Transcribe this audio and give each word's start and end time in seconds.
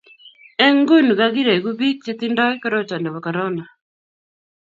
eng' 0.65 0.81
nguni 0.83 1.13
kakireku 1.19 1.69
biik 1.79 1.97
che 2.05 2.13
tingdoi 2.19 2.55
koroito 2.61 2.95
nebo 2.99 3.19
korona 3.25 3.63